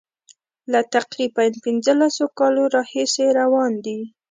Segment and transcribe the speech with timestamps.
[0.71, 3.99] له تقریبا پنځلسو کالو راهیسي روان دي.